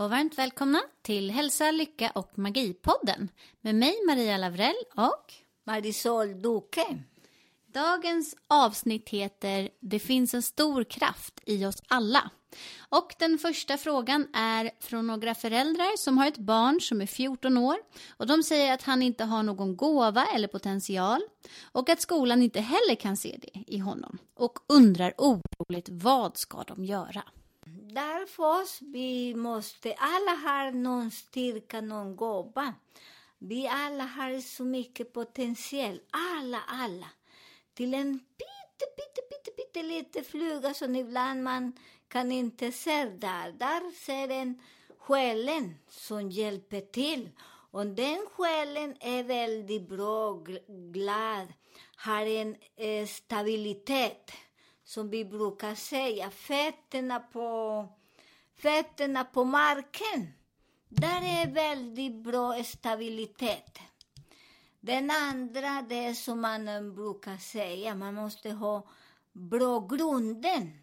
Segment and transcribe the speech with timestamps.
[0.00, 3.28] Och varmt välkomna till Hälsa, Lycka och Magipodden
[3.60, 5.32] med mig Maria Lavrell och
[5.66, 6.98] Marisol Duque.
[7.66, 12.30] dagens avsnitt heter Det finns en stor kraft i oss alla.
[12.88, 17.56] Och den första frågan är från några föräldrar som har ett barn som är 14
[17.56, 17.76] år
[18.16, 21.20] och de säger att han inte har någon gåva eller potential
[21.72, 26.62] och att skolan inte heller kan se det i honom och undrar oroligt vad ska
[26.62, 27.22] de göra?
[27.72, 32.74] Därför vi måste, alla har någon styrka, någon gåva.
[33.38, 37.06] Vi alla har så mycket potential, alla, alla.
[37.74, 41.72] Till en pytte, pytte, pytte, pytte liten fluga som ibland man
[42.08, 43.52] kan inte se där.
[43.52, 44.62] Där ser en
[44.98, 47.30] själen som hjälper till.
[47.70, 50.44] Och den själen är väldigt bra,
[50.92, 51.46] glad,
[51.96, 54.32] har en eh, stabilitet
[54.90, 57.88] som vi brukar säga, fötterna på,
[58.54, 60.32] fötterna på marken.
[60.88, 63.78] Där är väldigt bra stabilitet.
[64.80, 68.88] Den andra, det är som man brukar säga, man måste ha
[69.32, 70.82] bra grunden.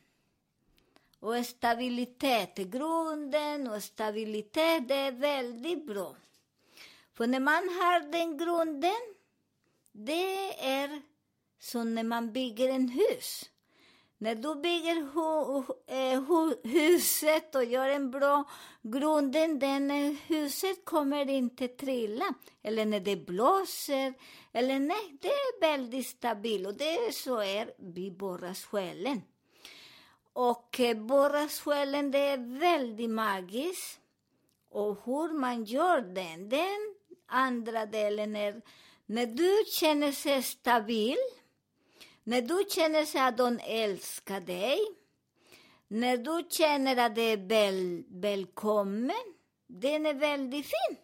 [1.20, 6.16] Och stabilitet, grunden och stabilitet, det är väldigt bra.
[7.14, 9.16] För när man har den grunden,
[9.92, 11.02] det är
[11.60, 13.50] som när man bygger en hus.
[14.20, 18.44] När du bygger hu, eh, hu, huset och gör en bra
[18.82, 22.34] grunden, den eh, huset kommer inte trilla.
[22.64, 24.14] Eller när det blåser.
[24.54, 26.68] Eller nej, det är väldigt stabilt.
[26.68, 29.22] Och det är så är vi borrar själen.
[30.34, 30.96] Och eh,
[31.48, 34.00] själen, det är väldigt magiskt.
[34.70, 36.96] Och hur man gör den, den
[37.28, 38.62] andra delen är
[39.06, 41.18] när du känner dig stabil
[42.28, 44.80] när du känner sig att de älskar dig,
[45.88, 49.34] när du känner att det är väl, välkommen,
[49.68, 50.98] den är väldigt fin.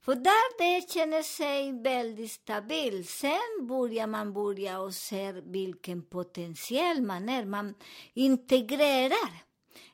[0.00, 7.02] För där det känner sig väldigt stabil, sen börjar man börja och se vilken potential
[7.02, 7.44] man är.
[7.44, 7.74] Man
[8.14, 9.30] integrerar.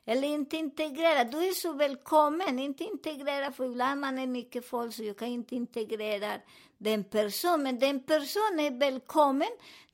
[0.05, 2.59] Eller inte integrera, du är så välkommen.
[2.59, 6.31] Inte integrera, för ibland man är mycket folk så jag kan inte integrera
[6.77, 7.63] den personen.
[7.63, 9.49] Men den personen är välkommen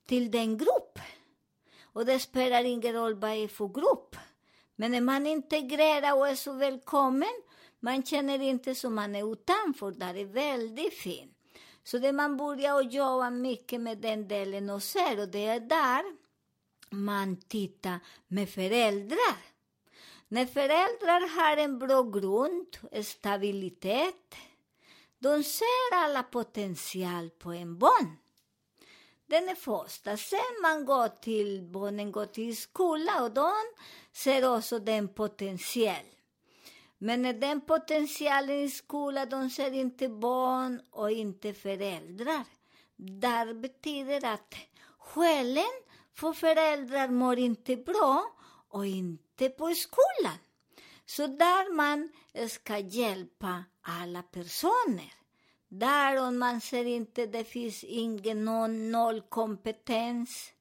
[0.09, 0.99] till den grupp.
[1.81, 4.15] Och det spelar ingen roll vad det är för grupp.
[4.75, 7.41] Men när man integrerar och är så välkommen,
[7.79, 11.37] man känner inte som man är utanför, där är väldigt fint.
[11.83, 15.59] Så det man börjar att jobba mycket med den delen och ser, och det är
[15.59, 16.03] där
[16.89, 19.37] man tittar med föräldrar.
[20.27, 24.35] När föräldrar har en bra grund, stabilitet,
[25.19, 28.17] de ser alla potential på en barn.
[29.29, 30.17] Den är första.
[30.17, 33.53] Sen man går till, barnen går till skola och de
[34.13, 36.05] ser också den potential.
[36.97, 42.43] Men när den potentialen i skolan, de ser inte barn och inte föräldrar.
[42.95, 44.55] Där betyder att
[44.97, 45.83] själen
[46.15, 48.35] för föräldrar mår inte bra
[48.69, 50.37] och inte på skolan.
[51.05, 52.09] Så där man
[52.49, 55.18] ska hjälpa alla personer.
[55.69, 60.51] Där om man ser inte, det finns ingen någon nollkompetens,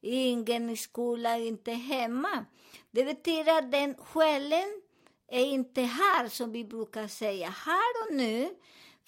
[0.00, 2.44] ingen i skolan, inte hemma.
[2.90, 4.82] Det betyder att den själen
[5.28, 8.54] är inte här, som vi brukar säga, här och nu.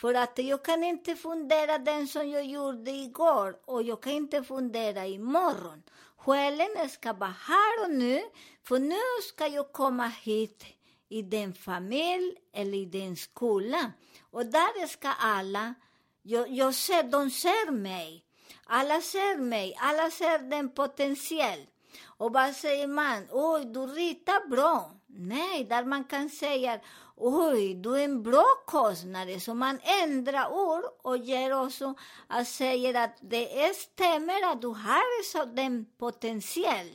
[0.00, 4.43] För att jag kan inte fundera den som jag gjorde igår och jag kan inte
[4.43, 5.82] fundera imorgon.
[6.17, 8.23] Själen ska vara här och nu,
[8.62, 10.64] för nu ska jag komma hit
[11.08, 13.93] i den familj eller i den skola.
[14.31, 15.75] Och där ska alla,
[16.23, 18.25] jag, jag ser, de ser mig.
[18.67, 21.67] Alla ser mig, alla ser den potential.
[22.05, 23.26] Och vad säger man?
[23.31, 24.91] Oj, du ritar bra.
[25.06, 26.81] Nej, där man kan säga
[27.17, 29.38] oj, du är en bra konstnär.
[29.38, 31.94] Så man ändrar ord och ger också
[32.26, 36.87] att säga att det stämmer att du har så den potential.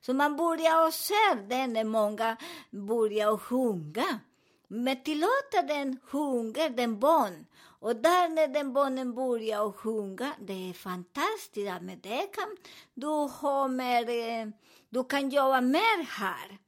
[0.00, 2.36] Så man börjar och se den när många
[2.70, 4.20] börjar sjunga.
[4.68, 7.46] Men tillåta den sjunga, den barn.
[7.80, 11.82] Och där när den barnen börjar och sjunga, det är fantastiskt.
[11.82, 12.56] Med det kan
[12.94, 14.48] du ha mer, eh,
[14.88, 16.58] du kan jobba mer här.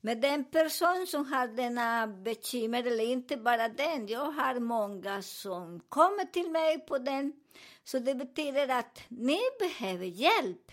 [0.00, 5.80] Men den person som har denna bekymmer, eller inte bara den, jag har många som
[5.88, 7.32] kommer till mig på den.
[7.84, 10.72] Så det betyder att ni behöver hjälp.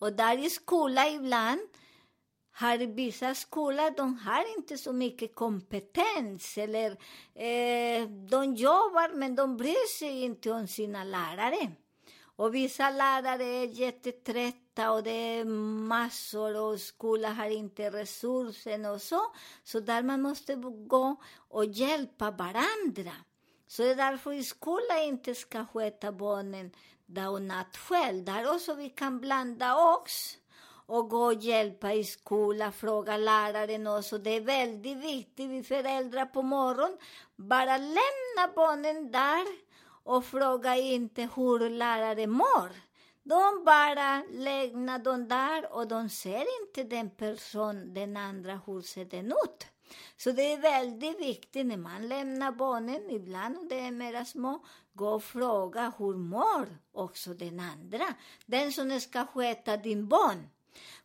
[0.00, 1.60] Och där i skolan ibland
[2.52, 6.90] har vissa skolor, de har inte så mycket kompetens eller
[7.34, 11.72] eh, de jobbar men de bryr sig inte om sina lärare.
[12.36, 19.02] Och vissa lärare är jättetrötta och det är massor och skolan har inte resurser och
[19.02, 19.20] så.
[19.64, 20.54] Så där man måste
[20.86, 21.16] gå
[21.48, 23.12] och hjälpa varandra.
[23.66, 26.70] Så det är därför skolan inte ska sköta barnen
[27.14, 28.24] dag och natt själv.
[28.24, 30.36] Där också vi kan blanda oss
[30.86, 34.18] och gå och hjälpa i skolan, fråga läraren också.
[34.18, 36.98] Det är väldigt viktigt, vi föräldrar på morgonen,
[37.36, 39.46] bara lämna barnen där
[40.04, 42.70] och fråga inte hur läraren mår.
[43.22, 49.04] De bara lämnar dem där och de ser inte den person, den andra, hur ser
[49.04, 49.66] den ut.
[50.16, 54.64] Så det är väldigt viktigt när man lämnar barnen, ibland om det är mera små,
[54.92, 58.14] gå och fråga hur mår också den andra,
[58.46, 60.48] den som ska sköta din barn.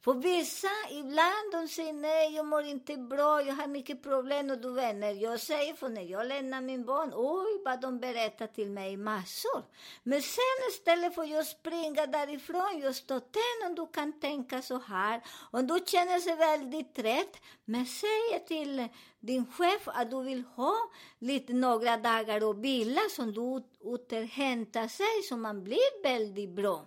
[0.02, 4.50] För vissa, ibland de säger nej, jag mår inte bra, jag har mycket problem.
[4.50, 8.48] Och du vänner, jag säger för när jag lämnar min barn, oj vad de berättar
[8.48, 9.64] till mig massor.
[10.04, 14.80] Men sen istället för att springa därifrån, jag står den, om du kan tänka så
[14.80, 15.22] här,
[15.52, 18.88] om du känner sig väldigt trött, men säg till
[19.20, 20.76] din chef att du vill ha
[21.20, 23.42] lite några dagar och vila som du
[23.80, 26.86] återhämtar sig, så man blir väldigt bra.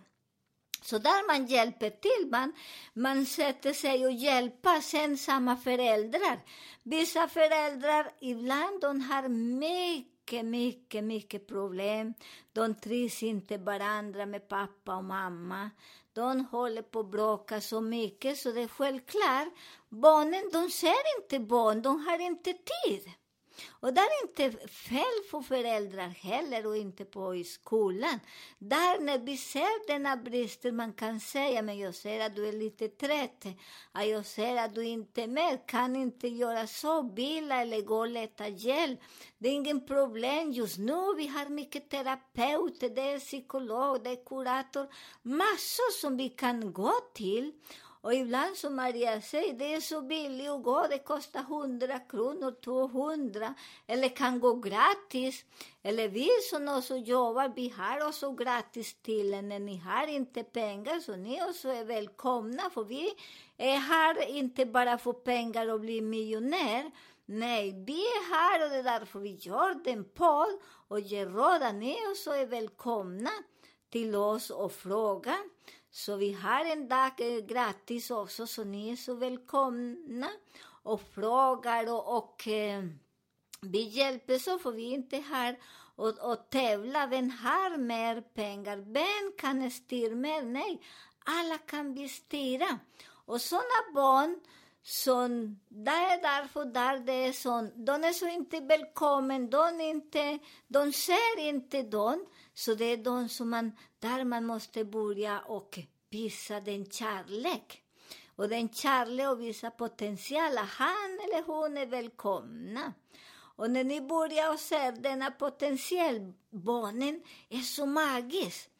[0.89, 2.53] Så där man hjälper till, man,
[2.95, 6.41] man sätter sig och hjälper sen samma föräldrar.
[6.83, 12.15] Vissa föräldrar, ibland de har mycket, mycket, mycket problem.
[12.53, 15.71] De trivs inte varandra med pappa och mamma.
[16.13, 19.49] De håller på att bråka så mycket, så det är självklart.
[19.89, 23.13] Barnen, de ser inte barn, de har inte tid.
[23.81, 28.21] Och det är inte fel för föräldrar heller och inte på i skolan.
[28.59, 32.53] Där när vi ser denna brister, man kan säga, men jag ser att du är
[32.53, 33.45] lite trött.
[33.93, 38.09] Jag ser att du inte är med, kan inte göra så, vila eller gå och
[38.09, 39.01] leta hjälp.
[39.39, 44.25] Det är ingen problem just nu, vi har mycket terapeuter, det är psykolog, det är
[44.25, 44.87] kurator,
[45.23, 47.53] massor som vi kan gå till.
[48.01, 52.55] Och ibland som Maria säger, det är så billigt att gå, det kostar 100 kronor,
[52.65, 53.55] 200,
[53.87, 55.45] eller kan gå gratis.
[55.83, 59.43] Eller vi som också jobbar, vi har också gratis till er.
[59.43, 63.15] När ni har inte pengar så ni också är välkomna, för vi
[63.57, 66.91] är här inte bara för pengar och bli miljonär.
[67.27, 71.75] Nej, vi är här och det är därför vi gör den podd och ger råd.
[71.75, 73.31] Ni också är välkomna
[73.91, 75.39] till oss och fråga.
[75.91, 80.29] Så vi har en dag eh, gratis också, så ni är så välkomna
[80.83, 82.85] och frågar och, och eh,
[83.61, 85.59] vi hjälper så, för vi inte här
[85.97, 87.07] och, och tävla.
[87.07, 88.77] Vem har mer pengar?
[88.77, 90.43] Vem kan styra mer?
[90.43, 90.81] Nej,
[91.25, 92.79] alla kan vi styra.
[93.09, 94.41] Och sådana barn
[94.83, 100.93] som där, därför där det är sån, de är så inte välkomna, de, inte, de
[100.93, 105.79] ser inte dem, så det är de som man, där man måste börja och
[106.11, 107.83] visa den kärlek.
[108.37, 112.93] Och den kärlek och visa potential, han eller hon är välkomna.
[113.57, 118.71] Och när ni börjar se denna potential, barnen är så magisk.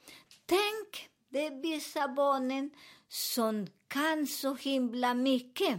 [0.47, 2.71] Tänk, det är vissa barnen
[3.09, 5.79] som kan så himla mycket.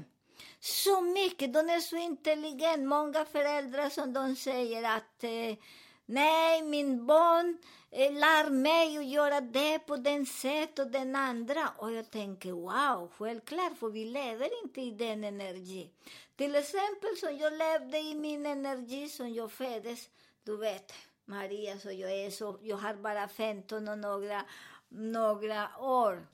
[0.60, 2.84] Så mycket, de är så intelligenta.
[2.84, 5.58] Många föräldrar som de säger att eh,
[6.06, 7.58] nej, min barn
[7.92, 11.70] eh, lär mig att göra det på den sätt och den andra.
[11.78, 15.89] Och jag tänker, wow, självklart, för vi lever inte i den energi.
[16.36, 20.10] Till exempel som jag levde i min energi som jag föddes,
[20.44, 20.94] du vet,
[21.25, 24.46] Maria, så jag är så, jag har bara 15 och några,
[24.89, 26.28] några år,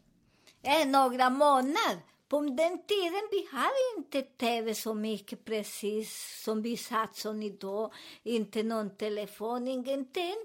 [0.65, 1.99] eh, några månader.
[2.27, 7.93] På den tiden vi hade inte tv så mycket precis som vi satt som idag.
[8.23, 10.35] Inte någon telefon, ingenting.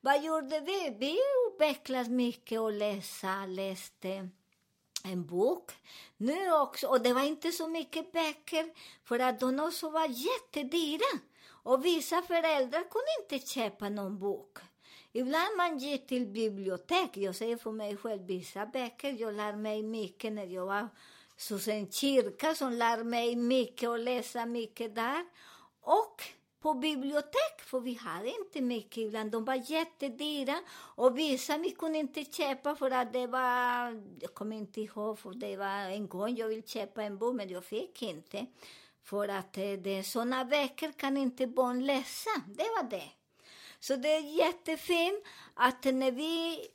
[0.00, 0.96] Vad gjorde vi?
[0.98, 4.28] Vi utvecklades mycket och läsa, läste
[5.04, 5.72] en bok.
[6.16, 8.70] Nu också, och det var inte så mycket böcker
[9.04, 11.18] för att de också var jättedyra.
[11.62, 14.58] Och vissa föräldrar kunde inte köpa någon bok.
[15.18, 17.16] Ibland man gick till bibliotek.
[17.16, 20.88] Jag säger för mig själv, vissa böcker, jag lär mig mycket när jag var
[21.50, 25.24] hos en kyrka som lär mig mycket och läsa mycket där.
[25.80, 26.22] och
[26.60, 29.30] på bibliotek, för vi hade inte mycket ibland.
[29.30, 30.58] De var jättedyra
[30.96, 35.34] och vissa vi kunde inte köpa för att det var, jag kommer inte ihåg, för
[35.34, 38.46] det var en gång jag ville köpa en bok men jag fick inte.
[39.02, 43.17] För att eh, det, såna böcker kan inte barn läsa, det var det.
[43.80, 46.68] Så det är jättefint att när vi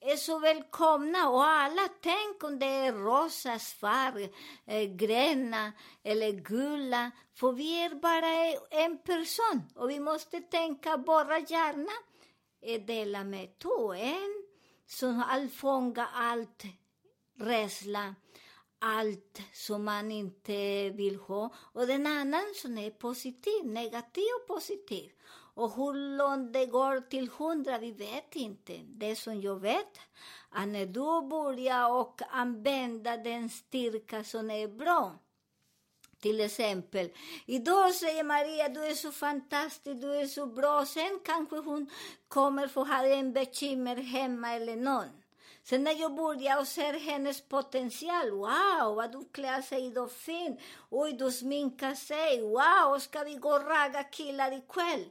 [0.00, 4.32] är så välkomna och alla, tänk om det är rosa färg,
[4.66, 11.38] eh, gröna eller gula, för vi är bara en person och vi måste tänka bara
[11.38, 11.92] gärna
[12.60, 14.42] är dela med två, en
[14.86, 16.62] som all fånga allt
[17.38, 18.14] rädsla,
[18.78, 25.10] allt som man inte vill ha och den annan som är positiv, negativ och positiv.
[25.54, 28.80] Och hur långt det går till hundra, vi vet inte.
[28.86, 29.98] Det som jag vet,
[30.50, 35.18] att när du börjar och använda den styrka som är bra,
[36.20, 37.10] till exempel,
[37.46, 40.86] idag säger Maria, du är så fantastisk, du är så bra.
[40.86, 41.90] Sen kanske hon
[42.28, 45.08] kommer få ha en bekymmer hemma eller någon.
[45.62, 50.60] Sen när jag börjar och ser hennes potential, wow, vad du klär sig idag fint.
[50.90, 55.04] Oj, du sminkar sig, wow, ska vi gå och ragga killar ikväll?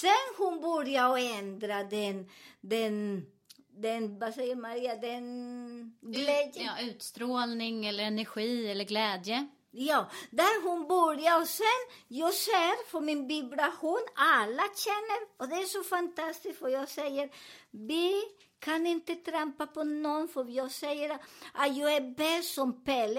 [0.00, 2.28] Sen hon börjar och ändra den,
[2.60, 3.26] den,
[3.68, 6.64] den, vad säger Maria, den glädjen.
[6.64, 9.46] Ja, utstrålning eller energi eller glädje.
[9.70, 11.66] Ja, där hon börjar och sen,
[12.08, 17.30] jag ser för min vibration, alla känner, och det är så fantastiskt för jag säger,
[17.70, 18.22] vi
[18.58, 21.10] kan inte trampa på någon för jag säger
[21.52, 23.18] att jag är bäst som Pelle.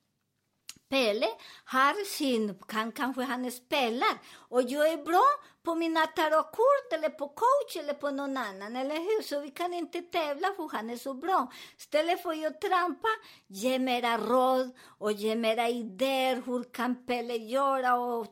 [0.91, 1.27] Pelle
[1.65, 4.17] har sin, han kanske han spelar
[4.49, 5.25] och jag är bra
[5.63, 9.21] på mina tarotkort eller på coach eller på någon annan, eller hur?
[9.21, 11.51] Så vi kan inte tävla för han är så bra.
[11.77, 13.07] Istället för att trampa,
[13.47, 16.41] ge mera råd och ge mera idéer.
[16.45, 18.27] Hur kan Pelle göra och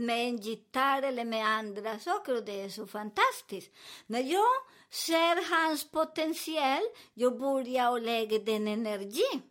[0.00, 3.72] med en gitarr eller med andra saker och det är så fantastiskt.
[4.06, 4.54] När jag
[4.90, 6.82] ser hans potential,
[7.14, 9.42] jag börjar och lägga den energi.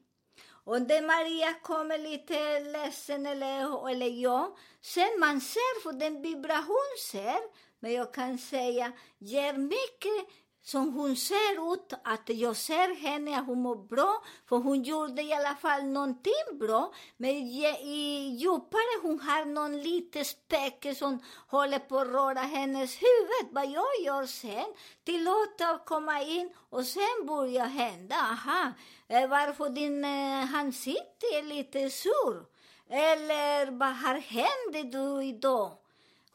[0.64, 6.98] Och det Maria kommer lite ledsen eller, eller jag, sen man ser, för den vibration
[7.12, 7.40] ser,
[7.80, 10.28] men jag kan säga, ger mycket
[10.64, 15.22] som hon ser ut, att jag ser henne, att hon mår bra, för hon gjorde
[15.22, 21.80] i alla fall någonting bra, men i djupare hon har någon liten späcke som håller
[21.80, 23.54] på att röra hennes huvud.
[23.54, 28.72] Vad jag gör sen, tillåta att komma in och sen börjar hända, aha,
[29.08, 32.46] eh, varför din eh, ansikte är lite sur?
[32.90, 35.81] Eller vad har hänt du idag?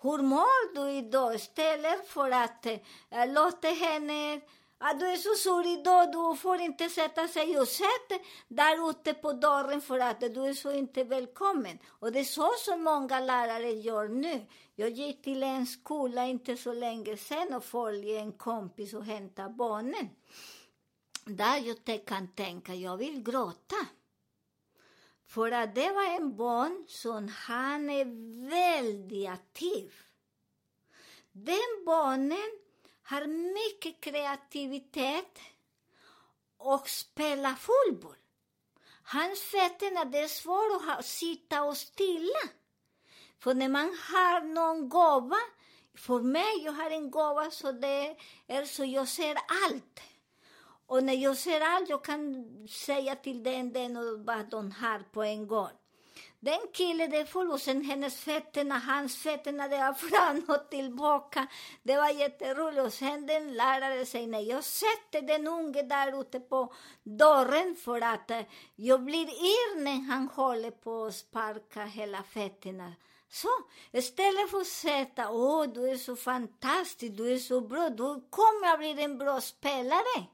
[0.06, 1.34] Hur mår du idag?
[1.34, 4.40] Istället för att äh, låta henne
[4.78, 9.14] Ah, du är så sur idag, du får inte sätta sig och sätta där ute
[9.14, 11.78] på dörren för att du är så inte välkommen.
[11.86, 14.46] Och det är så som många lärare gör nu.
[14.74, 19.54] Jag gick till en skola inte så länge sen och följde en kompis och hämtade
[19.54, 20.08] barnen.
[21.24, 23.76] Där jag kan tänka, jag vill gråta.
[25.36, 28.04] För att det var en barn som han är
[28.50, 29.94] väldigt aktiv.
[31.32, 32.50] Den barnen
[33.02, 35.38] har mycket kreativitet
[36.56, 38.16] och spelar fotboll.
[39.02, 42.42] Hans fötterna, det är svårt att sitta och stilla.
[43.38, 45.40] För när man har någon gåva,
[45.94, 48.16] för mig, jag har en gåva så det
[48.46, 50.00] är så jag ser allt.
[50.86, 54.98] Och när jag ser allt, jag kan säga till den, den och vad de har
[55.12, 55.70] på en gång.
[56.40, 60.70] Den killen, det är full och sen hennes fötterna, hans fötterna, det var fram och
[60.70, 61.46] tillbaka.
[61.82, 62.82] Det var jätteroligt.
[62.86, 68.00] Och sen den lärare säger, nej, jag sätter den unge där ute på dörren för
[68.00, 68.40] att eh,
[68.76, 72.92] jag blir yr när han håller på att sparka hela fötterna.
[73.28, 73.48] Så,
[73.92, 78.72] istället för att sätta, åh, du är så fantastisk, du är så bra, du kommer
[78.72, 80.26] att bli en bra spelare.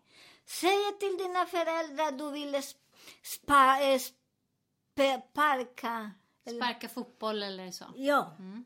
[0.60, 2.76] Säg till dina föräldrar att du vill sp-
[3.22, 6.10] spa, eh, spe, parka.
[6.46, 7.84] eller- Sparka fotboll eller så.
[7.96, 8.34] Ja.
[8.38, 8.64] Mm.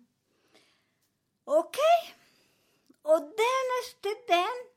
[1.45, 2.15] Okej.
[3.03, 4.73] Och den efter den.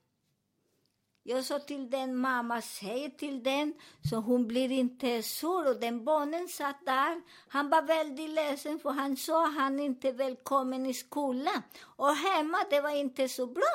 [1.24, 3.74] Jag sa till den, mamma säger till den,
[4.10, 5.68] så hon blir inte sur.
[5.70, 7.22] Och den barnen satt där.
[7.48, 11.62] Han var väldigt ledsen för han sa han inte välkommen i skolan.
[11.82, 13.74] Och hemma, det var inte så bra.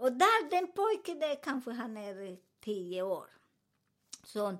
[0.00, 3.26] Och där, den pojken, där kanske han är tio år.
[4.24, 4.56] Så,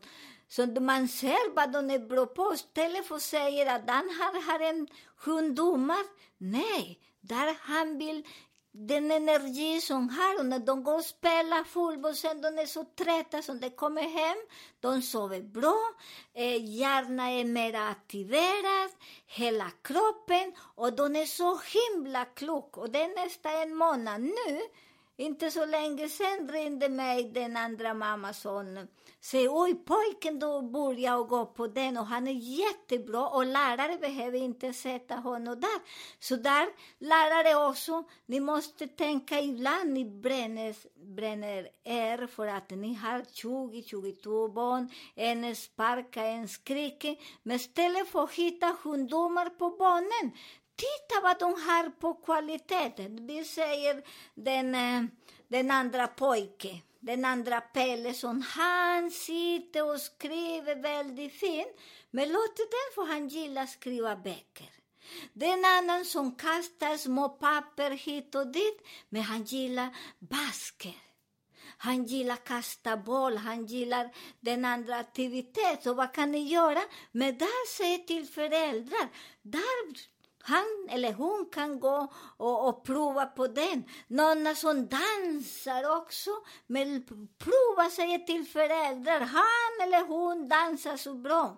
[0.48, 2.54] så man ser vad de är bra på.
[2.54, 6.04] Istället för att säga att han har, har en sjukdomar.
[6.38, 8.26] Nej, där han vill
[8.72, 12.84] den energi som har och när de går och spelar fotboll sen de är så
[12.84, 14.38] trötta som de kommer hem,
[14.80, 15.94] de sover bra,
[16.34, 18.90] eh, hjärnan är mer aktiverad,
[19.26, 22.76] hela kroppen och de är så himla klok.
[22.76, 24.60] Och det är nästan en månad nu,
[25.20, 28.34] inte så länge sen ringde mig den andra mamman
[29.22, 33.98] Säg, oj pojken då börjar och gå på den och han är jättebra och lärare
[33.98, 35.80] behöver inte sätta honom där.
[36.18, 40.74] Så där, lärare också, ni måste tänka ibland ni bränner,
[41.16, 47.16] bränner er för att ni har 20-22 barn, en sparkar, en skriker.
[47.42, 50.32] Men istället för att hitta sjukdomar på barnen,
[50.80, 53.26] Titta vad de har på kvaliteten.
[53.26, 54.02] Vi säger
[54.34, 55.02] den, eh,
[55.48, 61.76] den andra pojken, den andra Pelle, som han sitter och skriver väldigt fint.
[62.10, 64.70] Men låt den, för han gillar att skriva böcker.
[65.32, 70.96] Den annan som kastar små papper hit och dit, men han gillar basker.
[71.76, 75.82] Han gillar kasta boll, han gillar den andra aktiviteten.
[75.82, 76.80] Så vad kan ni göra?
[77.12, 79.08] Men där säger till föräldrar,
[79.42, 80.10] där
[80.42, 83.84] han eller hon kan gå och, och prova på den.
[84.08, 86.30] Någon som dansar också,
[86.66, 87.06] men
[87.38, 91.56] prova säger till föräldrar, han eller hon dansar så bra.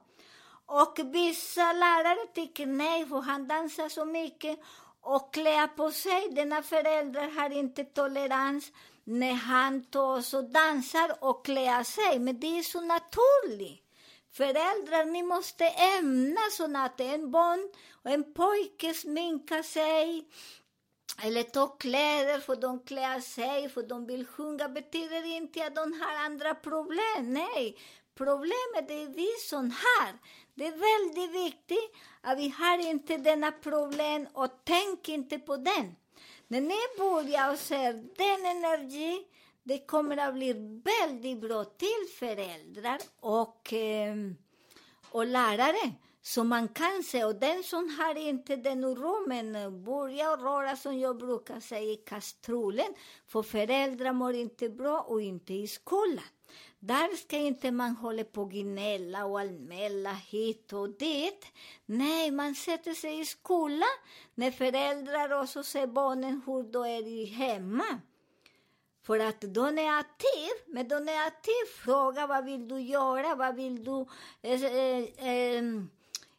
[0.67, 4.59] Och vissa lärare tycker nej, för han dansar så mycket
[5.01, 6.29] och klär på sig.
[6.31, 8.73] Denna föräldrar har inte tolerans
[9.05, 13.82] när han tar och dansar och klär sig, men det är så naturligt.
[14.33, 17.71] Föräldrar, ni måste ämna så att en barn
[18.05, 20.29] och en pojke sminkar sig
[21.23, 26.01] eller tar kläder för de klär sig, för de vill sjunga, betyder inte att de
[26.01, 27.33] har andra problem.
[27.33, 27.79] Nej,
[28.15, 30.19] problemet är vi som har.
[30.55, 35.97] Det är väldigt viktigt att vi har inte denna problem och tänk inte på den.
[36.49, 39.27] När ni börjar och ser den energi,
[39.63, 40.53] det kommer att bli
[40.85, 44.37] väldigt bra till föräldrar och, ehm,
[45.11, 45.93] och lärare.
[46.25, 51.19] Så man kan se, och den som har inte den oron, börja röra som jag
[51.19, 52.95] brukar säga i kastrullen,
[53.27, 56.25] för föräldrar mår inte bra och inte i skolan.
[56.79, 61.47] Där ska inte man hålla på och gnälla och anmäla hit och dit.
[61.87, 63.97] Nej, man sätter sig i skolan
[64.35, 68.01] när föräldrar också ser barnen hur de är hemma.
[69.03, 71.67] För att de är aktiv, men de är aktiv.
[71.85, 74.07] Fråga vad vill du göra, vad vill du...
[74.43, 75.63] Eh, eh, eh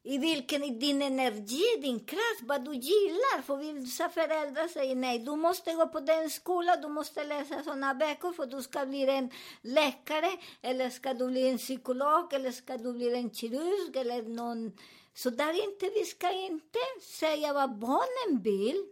[0.06, 3.42] i vilken i din energi, din kraft, vad du gillar.
[3.42, 7.94] För vissa föräldrar säger nej, du måste gå på den skolan, du måste läsa sådana
[7.94, 12.78] böcker för du ska bli en läkare, eller ska du bli en psykolog, eller ska
[12.78, 14.72] du bli en kirurg, eller någon...
[15.16, 18.86] Så där inte, vi ska inte säga vad barnen vill.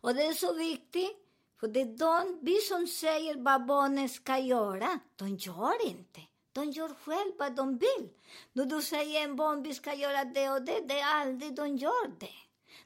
[0.00, 1.27] Och det är så viktigt,
[1.60, 6.20] för det är de, vi som säger vad barnen ska göra, de gör inte.
[6.52, 8.08] De gör själva vad de vill.
[8.52, 11.76] När du säger en barn vi ska göra det och det, det är aldrig de
[11.76, 12.38] gör det.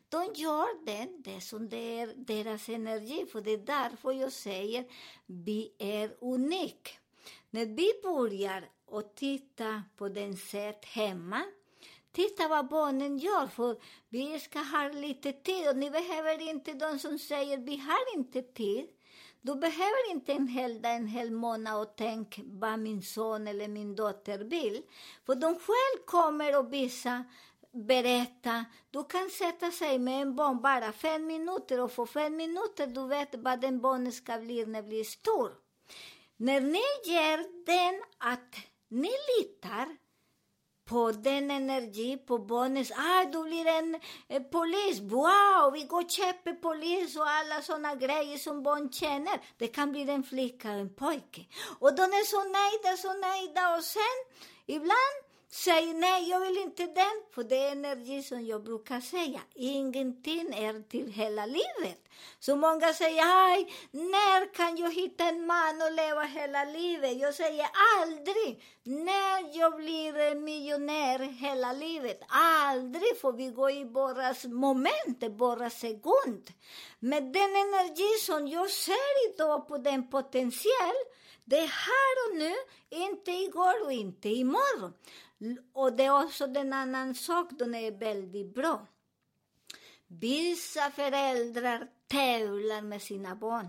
[0.09, 4.85] De gör det, det som det är deras energi, för det är därför jag säger
[5.27, 6.91] vi är unika.
[7.51, 11.43] När vi börjar och titta på den sätt hemma,
[12.13, 13.77] titta vad barnen gör, för
[14.09, 18.43] vi ska ha lite tid och ni behöver inte de som säger vi har inte
[18.43, 18.87] tid.
[19.41, 23.69] Du behöver inte en hel dag, en hel månad och tänk vad min son eller
[23.69, 24.83] min dotter vill.
[25.27, 27.25] För de själv kommer och visa,
[27.73, 28.65] berätta.
[28.91, 33.07] Du kan sätta sig med en barn bara fem minuter och på fem minuter du
[33.07, 35.53] vet vad den barnen ska bli när den blir stor.
[36.37, 38.57] När ni ger den att
[38.89, 39.97] ni litar,
[40.85, 46.11] på den energi, på barnens, ah, du blir en eh, polis, wow, vi går och
[46.11, 49.41] köper polis och alla såna grejer som barn känner.
[49.59, 51.47] Det kan bli en flicka och en pojke.
[51.79, 54.19] Och de är så nöjda, så nöjda och sen,
[54.67, 59.41] ibland Säg nej, jag vill inte den, för det är energi som jag brukar säga.
[59.55, 62.09] Ingenting är till hela livet.
[62.39, 67.21] Så många säger, aj, när kan jag hitta en man och leva hela livet?
[67.21, 67.67] Jag säger
[68.01, 68.63] aldrig.
[68.83, 76.53] När jag blir miljonär hela livet, aldrig får vi gå i bara moment, bara sekund.
[76.99, 80.95] Med den energi som jag ser idag på den potential,
[81.45, 82.55] det är här och nu,
[82.89, 84.93] inte igår och inte imorgon.
[85.73, 88.87] Och det är också en annan sak, den är väldigt bra.
[90.07, 93.69] Vissa föräldrar tävlar med sina barn.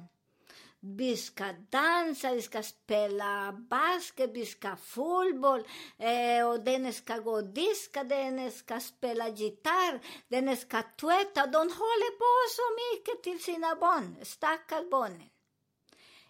[0.80, 7.32] Vi ska dansa, vi ska spela basket, vi ska fotboll eh, och den ska gå
[7.32, 11.48] och diska, den ska spela gitarr, den ska tvätta.
[11.48, 15.30] De håller på så mycket till sina barn, stackars barnen.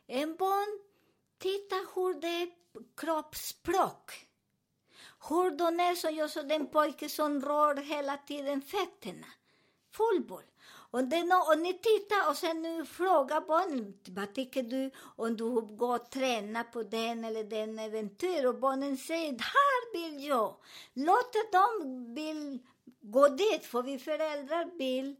[0.07, 0.79] En barn,
[1.37, 2.49] titta hur det är
[2.97, 4.11] kroppsspråk.
[5.29, 9.27] Hur de är som jag såg den pojke som rör hela tiden fötterna.
[9.91, 10.43] Fotboll.
[10.91, 15.61] Och, det, och ni tittar och sen nu frågar barnen, vad tycker du om du
[15.61, 18.45] går och tränar på den eller den äventyr?
[18.45, 20.55] Och barnen säger, här vill jag.
[20.93, 22.59] Låt dem vill
[23.01, 25.15] gå dit, för vi föräldrar vill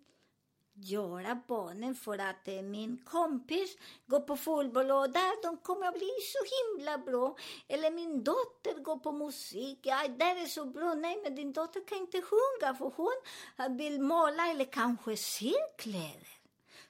[0.73, 5.93] göra barnen för att eh, min kompis går på fotboll och där de kommer att
[5.93, 7.35] bli så himla bra.
[7.67, 10.93] Eller min dotter går på musik, ja, där är så bra.
[10.93, 15.15] Nej, men din dotter kan inte sjunga för hon vill måla eller kanske
[15.77, 16.33] kläder.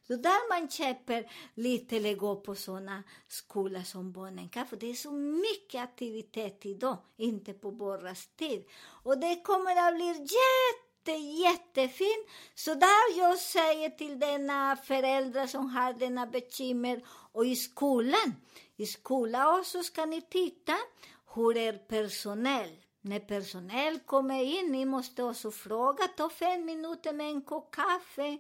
[0.07, 4.67] Så där man köper lite eller går på såna skolor som barnen kan.
[4.67, 8.65] För det är så mycket aktivitet idag, inte på borras tid.
[9.03, 12.25] Och det kommer att bli jätte jätte, jättefin.
[12.55, 18.35] Så där jag säger till denna föräldrar som har denna bekymmer och i skolan.
[18.77, 20.73] I skolan också ska ni titta
[21.35, 22.69] hur är personal.
[23.01, 28.37] När personal kommer in, ni måste också fråga, ta fem minuter med en kopp kaffe,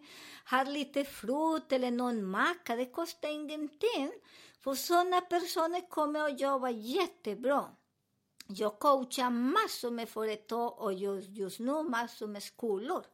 [0.51, 4.11] ha lite frukt eller någon macka, det kostar ingenting.
[4.63, 7.65] För sådana personer kommer att jobba jättebra.
[8.55, 13.05] Jag coachar massor med företag och just, just nu massor med skolor.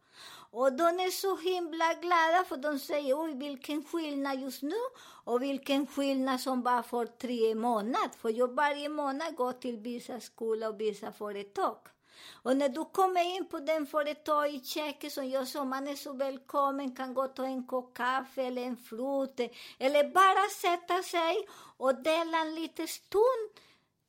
[0.52, 4.82] Och de är så himla glada för de säger oj vilken skillnad just nu
[5.24, 8.10] och vilken skillnad som bara för tre månader.
[8.18, 11.78] För jag varje månad går till vissa skolor och vissa företag.
[12.44, 15.96] Och när du kommer in på den företag i köket som jag sa, man är
[15.96, 19.40] så välkommen, kan gå och ta en kopp kaffe eller en frukt
[19.80, 21.48] eller bara sätta sig
[21.78, 23.50] och dela en liten stund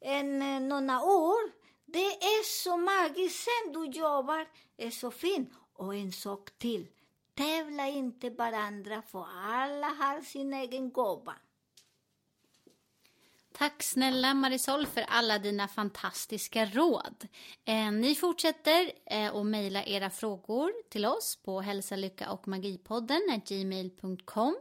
[0.00, 1.52] en, eh, några år.
[1.86, 3.44] Det är så magiskt.
[3.44, 5.50] Sen du jobbar är så fint.
[5.72, 6.86] Och en sak till.
[7.34, 11.34] Tävla inte varandra, för alla har sin egen gåva.
[13.52, 17.28] Tack snälla Marisol för alla dina fantastiska råd.
[17.64, 23.40] Eh, ni fortsätter eh, att mejla era frågor till oss på hälsa, lycka och magipodden
[23.46, 24.56] gmail.com.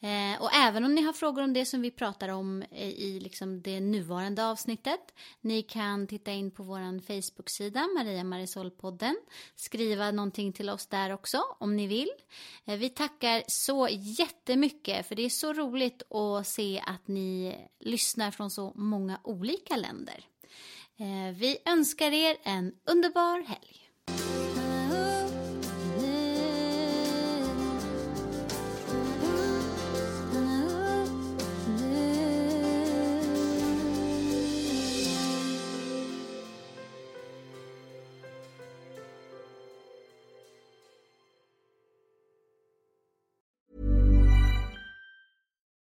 [0.00, 3.20] Eh, och även om ni har frågor om det som vi pratar om eh, i
[3.20, 5.14] liksom det nuvarande avsnittet.
[5.40, 9.14] Ni kan titta in på vår Facebook-sida Maria Marisol-podden.
[9.54, 12.10] Skriva någonting till oss där också om ni vill.
[12.64, 18.30] Eh, vi tackar så jättemycket för det är så roligt att se att ni lyssnar
[18.30, 20.24] från så många olika länder.
[20.98, 23.85] Eh, vi önskar er en underbar helg.